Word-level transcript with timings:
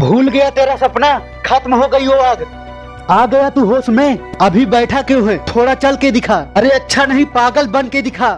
भूल 0.00 0.28
गया 0.28 0.48
तेरा 0.50 0.74
सपना, 0.76 1.18
खत्म 1.46 1.74
हो 1.74 1.86
गई 1.88 2.06
वो 2.06 2.14
आग। 2.14 2.42
आ 3.10 3.26
गया 3.26 3.50
तू 3.50 3.64
होश 3.64 3.88
में, 3.88 4.18
अभी 4.40 4.66
बैठा 4.66 5.00
क्यों 5.02 5.30
है? 5.30 5.36
थोड़ा 5.46 5.74
चल 5.74 5.96
के 5.96 6.10
दिखा। 6.10 6.36
अरे 6.56 6.70
अच्छा 6.70 7.06
नहीं, 7.06 7.24
पागल 7.24 7.66
बन 7.66 7.88
के 7.88 8.02
दिखा। 8.02 8.32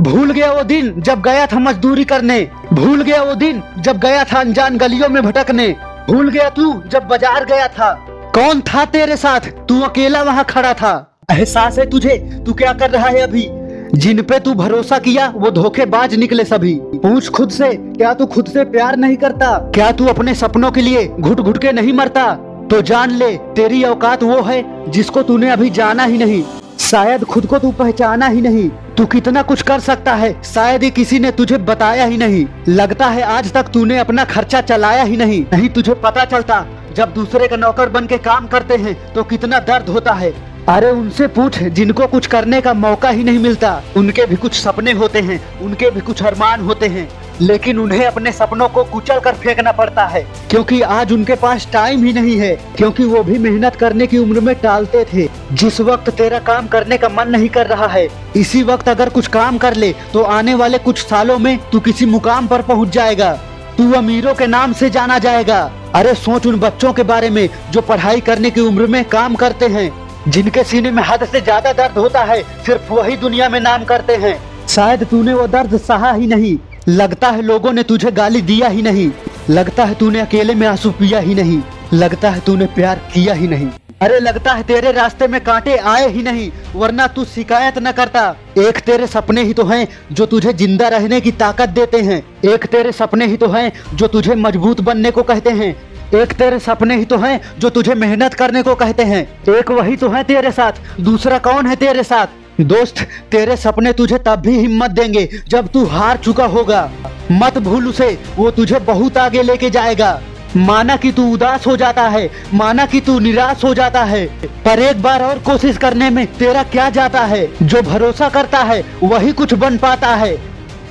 भूल 0.00 0.32
गया 0.32 0.52
वो 0.52 0.62
दिन 0.62 1.00
जब 1.00 1.22
गया 1.22 1.46
था 1.46 1.58
मजदूरी 1.58 2.04
करने। 2.04 2.40
भूल 2.72 3.02
गया 3.02 3.22
वो 3.22 3.34
दिन 3.34 3.62
जब 3.78 3.98
गया 3.98 4.24
था 4.24 4.40
अनजान 4.40 4.78
गलियों 4.78 5.08
में 5.08 5.22
भटकने। 5.22 5.68
भूल 6.10 6.30
गया 6.30 6.48
तू 6.48 6.72
जब 6.86 7.08
बाज़ार 7.08 7.44
गया 7.44 7.68
था। 7.68 7.92
कौन 8.34 8.60
था 8.60 8.84
तेरे 8.84 9.16
साथ? 9.16 9.40
तू 9.40 9.80
अकेला 9.80 10.22
वहाँ 10.22 10.44
खड़ा 10.44 10.74
था। 10.74 11.22
एहसास 11.30 11.78
है 11.78 11.90
तुझे? 11.90 12.42
तू 12.46 12.54
क्या 12.54 12.72
कर 12.72 12.90
रहा 12.90 13.08
है 13.08 13.20
अभी? 13.20 13.48
जिन 13.94 14.22
पे 14.22 14.38
तू 14.38 14.52
भरोसा 14.54 14.98
किया, 14.98 15.26
वो 15.36 15.50
धोखेबाज 15.50 16.14
निकले 16.14 16.44
सभी। 16.44 16.74
पूछ 16.74 17.28
खुद 17.28 17.50
से, 17.50 17.68
क्या 17.68 18.12
तू 18.14 18.26
खुद 18.26 18.46
से 18.46 18.64
प्यार 18.64 18.96
नहीं 18.96 19.16
करता? 19.16 19.56
क्या 19.74 19.90
तू 19.92 20.06
अपने 20.06 20.34
सपनों 20.34 20.70
के 20.70 20.80
लिए 20.80 21.06
घुट 21.20 21.40
घुट 21.40 21.58
के 21.58 21.72
नहीं 21.72 21.92
मरता? 21.92 22.32
तो 22.70 22.80
जान 22.82 23.10
ले, 23.10 23.30
तेरी 23.56 23.82
औकात 23.84 24.22
वो 24.22 24.40
है, 24.42 24.90
जिसको 24.90 25.22
तूने 25.22 25.50
अभी 25.50 25.70
जाना 25.70 26.04
ही 26.04 26.18
नहीं। 26.18 26.42
शायद 26.78 27.24
खुद 27.24 27.46
को 27.46 27.58
तू 27.58 27.70
पहचाना 27.70 28.26
ही 28.26 28.40
नहीं। 28.40 28.68
तू 28.96 29.06
कितना 29.06 29.42
कुछ 29.42 29.62
कर 29.62 29.80
सकता 29.80 30.14
है, 30.14 30.42
शायद 30.44 30.82
ही 30.82 30.90
किसी 30.90 31.18
ने 31.18 31.30
तुझे 31.30 31.58
बताया 31.58 32.04
ही 32.04 32.16
नहीं। 32.16 32.46
लगता 32.68 33.06
है 33.06 33.22
आज 33.22 33.52
तक 33.52 33.68
तूने 33.68 33.98
अपना 33.98 34.24
खर्चा 34.24 34.60
चलाया 34.60 35.02
ही 35.02 35.16
नहीं। 35.16 35.42
नहीं 35.52 35.68
तुझे 35.68 35.94
पता 35.94 36.24
चलता, 36.24 36.64
जब 36.96 37.12
दूसरे 37.14 37.48
का 37.48 37.56
नौकर 37.56 37.88
बन 37.88 38.06
के 38.06 38.18
काम 38.18 38.46
करते 38.46 38.76
हैं 38.76 38.96
तो 39.14 39.22
कितना 39.22 39.58
दर्द 39.58 39.88
होता 39.88 40.12
है। 40.12 40.32
अरे 40.68 40.90
उनसे 40.90 41.26
पूछ, 41.26 41.58
जिनको 41.58 42.06
कुछ 42.06 42.26
करने 42.26 42.60
का 42.60 42.72
मौका 42.74 43.08
ही 43.08 43.24
नहीं 43.24 43.38
मिलता। 43.38 43.82
उनके 43.96 44.26
भी 44.26 44.36
कुछ 44.36 44.54
सपने 44.54 44.92
होते 44.92 45.20
हैं, 45.20 45.40
उनके 45.60 45.90
भी 45.90 46.00
कुछ 46.00 46.22
अरमान 46.22 46.60
होते 46.60 46.86
हैं। 46.86 47.08
लेकिन 47.40 47.78
उन्हें 47.78 48.04
अपने 48.06 48.32
सपनों 48.32 48.68
को 48.68 48.84
कुचल 48.84 49.20
कर 49.20 49.34
फेंकना 49.34 49.72
पड़ता 49.72 50.04
है, 50.06 50.20
क्योंकि 50.50 50.80
आज 50.82 51.12
उनके 51.12 51.34
पास 51.34 51.66
टाइम 51.72 52.04
ही 52.04 52.12
नहीं 52.12 52.36
है, 52.38 52.54
क्योंकि 52.76 53.04
वो 53.04 53.22
भी 53.22 53.38
मेहनत 53.38 53.76
करने 53.76 54.06
की 54.06 54.18
उम्र 54.18 54.40
में 54.40 54.54
टालते 54.54 55.04
थे। 55.04 55.28
जिस 55.52 55.80
वक्त 55.80 56.10
तेरा 56.10 56.38
काम 56.38 56.66
करने 56.66 56.98
का 56.98 57.08
मन 57.08 57.28
नहीं 57.28 57.48
कर 57.48 57.66
रहा 57.66 57.86
है, 57.86 58.08
इसी 58.36 58.62
वक्त 58.62 58.88
अगर 58.88 59.08
कुछ 59.08 59.26
काम 59.28 59.58
कर 59.58 59.76
ले 59.76 59.94
तो 60.12 60.22
आने 60.22 60.54
वाले 60.54 60.78
कुछ 60.78 61.06
सालों 61.06 61.38
में 61.38 61.58
तू 61.72 61.80
किसी 61.80 62.06
मुकाम 62.06 62.46
पर 62.46 62.62
पहुँच 62.62 62.88
जाएगा। 62.88 63.32
तू 63.78 63.92
अमीरों 63.92 64.34
के 64.34 64.46
नाम 64.46 64.72
से 64.72 64.90
जाना 64.90 65.18
जाएगा। 65.18 65.70
अरे 65.94 66.14
सोच 66.14 66.46
उन 66.46 66.58
बच्चों 66.60 66.92
के 66.92 67.02
बारे 67.02 67.30
में, 67.30 67.48
जो 67.70 67.80
पढ़ाई 67.80 68.20
करने 68.20 68.50
की 68.50 68.60
उम्र 68.60 68.86
में 68.86 69.04
काम 69.04 69.34
करते 69.34 69.66
हैं। 69.66 69.90
जिनके 70.28 70.64
सीने 70.64 70.90
में 70.90 71.02
हद 71.02 71.24
से 71.24 71.40
ज़्यादा 71.40 71.72
दर्द 71.72 71.98
होता 71.98 72.22
है, 72.24 72.42
सिर्फ़ 72.66 72.92
वही 72.92 73.16
दुनिया 73.16 73.48
में 73.48 73.60
नाम 73.60 73.84
करते 73.84 74.16
हैं। 74.16 74.38
शायद 74.68 75.04
तूने 75.04 75.34
वो 75.34 75.46
दर्द 75.46 75.76
सहा 75.76 76.12
ही 76.12 76.26
नहीं। 76.26 76.56
लगता 76.88 77.28
है 77.28 77.42
लोगों 77.42 77.72
ने 77.72 77.82
तुझे 77.82 78.10
गाली 78.10 78.42
दिया 78.42 78.68
ही 78.68 78.82
नहीं। 78.82 79.10
लगता 79.50 79.84
है 79.84 79.94
तूने 79.94 80.20
अकेले 80.20 80.54
में 80.54 80.66
आँसू 80.66 80.90
पिया 80.90 81.18
ही 81.18 81.34
नहीं। 81.34 81.60
लगता 81.94 82.30
है 82.30 82.40
तूने 82.40 82.66
प्यार 82.66 83.00
किया 83.14 83.34
ही 83.34 83.48
नहीं। 83.48 83.68
अरे 84.02 84.18
लगता 84.20 84.52
है 84.52 84.62
तेरे 84.62 84.92
रास्ते 84.92 85.26
में 85.28 85.40
कांटे 85.40 85.76
आए 85.76 86.08
ही 86.08 86.22
नहीं, 86.22 86.50
वरना 86.74 87.06
तू 87.06 87.24
शिकायत 87.24 87.78
न 87.78 87.92
करता। 87.92 88.36
एक 88.58 88.78
तेरे 88.78 89.06
सपने 89.06 89.42
ही 89.42 89.52
तो 89.52 89.64
हैं, 89.64 89.88
जो 90.12 90.26
तुझे 90.26 90.52
ज़िंदा 90.52 90.88
रहने 90.88 91.20
की 91.20 91.32
ताकत 91.32 91.68
देते 91.68 92.00
हैं। 92.00 92.22
एक 92.44 92.66
तेरे 92.66 92.92
सपने 92.92 93.26
ही 93.26 93.36
तो 93.36 93.48
हैं, 93.48 93.72
जो 93.94 94.06
तुझे 94.06 94.34
मज़बूत 94.34 94.80
बनने 94.80 95.10
को 95.10 95.22
कहते 95.22 95.50
हैं। 95.50 95.74
एक 96.14 96.32
तेरे 96.32 96.58
सपने 96.58 96.96
ही 96.96 97.04
तो 97.04 97.16
हैं, 97.16 97.40
जो 97.58 97.70
तुझे 97.70 97.94
मेहनत 97.94 98.34
करने 98.34 98.62
को 98.62 98.74
कहते 98.74 99.02
हैं। 99.02 99.54
एक 99.54 99.70
वही 99.70 99.96
तो 99.96 100.08
है 100.08 100.24
तेरे 100.24 100.52
साथ, 100.52 100.72
दूसरा 101.00 101.38
कौन 101.38 101.66
है 101.66 101.76
तेरे 101.76 102.02
साथ? 102.02 102.26
दोस्त, 102.60 103.00
तेरे 103.30 103.56
सपने 103.56 103.92
तुझे 103.92 104.18
तब 104.18 104.36
भी 104.36 104.58
हिम्मत 104.58 104.90
देंगे, 104.90 105.28
जब 105.48 105.68
तू 105.68 105.84
हार 105.84 106.16
चुका 106.16 106.44
होगा। 106.44 106.90
मत 107.32 107.58
भूल 107.58 107.88
उसे, 107.88 108.18
वो 108.36 108.50
तुझे 108.50 108.78
बहुत 108.78 109.16
आगे 109.16 109.42
लेके 109.42 109.70
जाएगा। 109.70 110.20
माना 110.56 110.96
कि 110.96 111.12
तू 111.12 111.32
उदास 111.32 111.66
हो 111.66 111.76
जाता 111.76 112.02
है, 112.02 112.30
माना 112.54 112.86
कि 112.86 113.00
तू 113.00 113.18
निराश 113.18 113.64
हो 113.64 113.74
जाता 113.74 114.02
है। 114.04 114.26
पर 114.64 114.78
एक 114.78 115.02
बार 115.02 115.22
और 115.22 115.38
कोशिश 115.38 115.76
करने 115.76 116.10
में 116.10 116.26
तेरा 116.26 116.62
क्या 116.62 116.90
जाता 116.90 117.20
है? 117.20 117.48
जो 117.62 117.82
भरोसा 117.82 118.28
करता 118.28 118.58
है, 118.58 118.84
वही 119.02 119.32
कुछ 119.32 119.54
बन 119.54 119.78
पाता 119.78 120.14
है। 120.14 120.36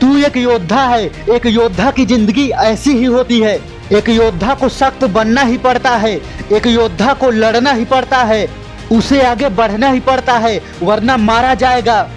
तू 0.02 0.18
एक 0.18 0.38
योद्धा 0.38 0.84
है, 0.84 1.06
एक 1.30 1.46
योद्धा 1.46 1.92
की 1.92 2.06
ज़िंदगी 2.06 2.50
ऐसी 2.50 2.98
ही 2.98 3.06
होती 3.06 3.40
है। 3.40 3.79
एक 3.92 4.10
योद्धा 4.10 4.54
को 4.54 4.70
सख्त 4.70 5.04
बनना 5.04 5.42
ही 5.42 5.58
पड़ता 5.58 5.96
है, 5.96 6.14
एक 6.54 6.68
योद्धा 6.68 7.14
को 7.14 7.30
लड़ना 7.32 7.72
ही 7.72 7.86
पड़ता 7.86 8.18
है, 8.24 8.48
उसे 8.92 9.22
आगे 9.22 9.50
बढ़ना 9.50 9.90
ही 9.90 10.00
पड़ता 10.00 10.34
है, 10.34 10.62
वरना 10.84 11.16
मारा 11.18 11.54
जाएगा, 11.54 12.10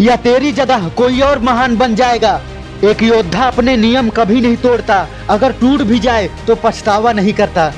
या 0.00 0.16
तेरी 0.16 0.52
जगह 0.52 0.88
कोई 0.88 1.20
और 1.20 1.38
महान 1.38 1.76
बन 1.76 1.94
जाएगा। 1.94 2.40
एक 2.84 3.02
योद्धा 3.02 3.46
अपने 3.46 3.76
नियम 3.76 4.08
कभी 4.08 4.40
नहीं 4.40 4.56
तोड़ता, 4.56 5.06
अगर 5.30 5.52
टूट 5.52 5.82
भी 5.82 5.98
जाए 5.98 6.28
तो 6.46 6.54
पछतावा 6.54 7.12
नहीं 7.12 7.32
करता। 7.32 7.72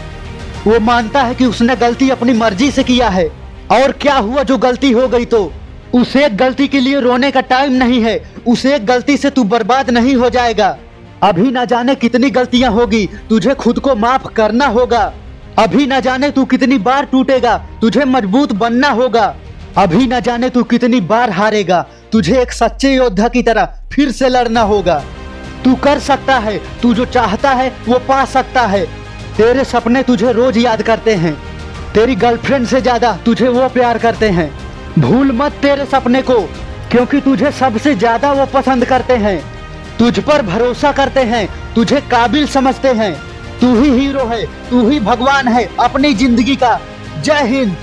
वो 0.66 0.80
मानता 0.80 1.22
है 1.22 1.34
कि 1.34 1.46
उसने 1.46 1.76
गलती 1.76 2.10
अपनी 2.10 2.32
मर्ज़ी 2.32 2.70
से 2.70 2.82
किया 2.82 3.08
है, 3.08 3.26
और 3.72 3.92
क्या 3.92 4.16
हुआ 4.16 4.42
जो 4.42 4.58
गलती 4.58 4.90
हो 4.90 5.08
गई 5.08 5.24
तो? 5.24 5.52
उस 5.94 6.14
एक 6.16 6.36
गलती 6.36 6.68
के 6.68 6.80
लिए 6.80 7.00
रोने 7.00 7.30
का 7.30 7.40
टाइम 7.40 7.72
नहीं 7.72 8.02
है, 8.02 8.22
उस 8.46 8.64
एक 8.66 8.86
गलती 8.86 9.16
से 9.16 9.30
तू 9.30 9.44
बर्बाद 9.44 9.90
नहीं 9.90 10.14
हो 10.14 10.30
जाएगा। 10.30 10.76
अभी 11.22 11.50
ना 11.50 11.64
जाने 11.64 11.94
कितनी 11.94 12.30
गलतियाँ 12.30 12.70
होगी, 12.70 13.06
तुझे 13.28 13.54
खुद 13.54 13.78
को 13.78 13.94
माफ़ 13.94 14.26
करना 14.26 14.66
होगा। 14.66 15.12
अभी 15.58 15.86
ना 15.86 15.98
जाने 16.00 16.30
तू 16.30 16.44
कितनी 16.44 16.78
बार 16.78 17.04
टूटेगा, 17.04 17.56
तुझे 17.80 18.04
मज़बूत 18.04 18.52
बनना 18.52 18.88
होगा। 18.90 19.34
अभी 19.78 20.06
ना 20.06 20.20
जाने 20.20 20.48
तू 20.48 20.62
कितनी 20.64 21.00
बार 21.02 21.30
हारेगा, 21.30 21.80
तुझे 22.12 22.40
एक 22.42 22.52
सच्चे 22.52 22.94
योद्धा 22.94 23.28
की 23.28 23.42
तरह 23.42 23.68
फिर 23.92 24.10
से 24.10 24.28
लड़ना 24.28 24.62
होगा। 24.62 25.02
तू 25.64 25.74
कर 25.74 25.98
सकता 25.98 26.38
है, 26.38 26.58
तू 26.82 26.94
जो 26.94 27.04
चाहता 27.06 27.50
है, 27.50 27.68
वो 27.88 27.98
पा 27.98 28.24
सकता 28.24 28.66
है। 28.66 28.84
तेरे 29.36 29.64
सपने 29.64 30.02
तुझे 30.02 30.32
रोज 30.32 30.58
याद 30.58 30.82
करते 30.82 31.14
हैं। 31.16 31.34
तेरी 31.94 32.14
गर्लफ्रेंड 32.16 32.66
से 32.66 32.80
ज़्यादा 32.80 33.12
तुझे 33.24 33.48
वो 33.48 33.68
प्यार 33.68 33.98
करते 33.98 34.28
हैं। 34.30 34.50
भूल 34.98 35.32
मत 35.32 35.52
तेरे 35.62 35.84
सपने 35.84 36.22
को, 36.22 36.40
क्योंकि 36.90 37.20
तुझे 37.20 37.50
सबसे 37.52 37.94
ज़्यादा 37.94 38.32
वो 38.32 38.46
पसंद 38.54 38.84
करते 38.84 39.16
हैं। 39.16 39.40
तुझ 40.00 40.18
पर 40.18 40.42
भरोसा 40.42 40.90
करते 40.92 41.20
हैं, 41.20 41.48
तुझे 41.74 42.00
काबिल 42.00 42.46
समझते 42.46 42.88
हैं। 42.88 43.12
तू 43.60 43.74
ही 43.80 43.90
हीरो 43.90 44.24
है, 44.26 44.44
तू 44.70 44.88
ही 44.88 45.00
भगवान 45.00 45.48
है 45.48 45.64
अपनी 45.80 46.12
ज़िंदगी 46.14 46.56
का। 46.56 46.78
जय 47.24 47.42
हिंद। 47.46 47.76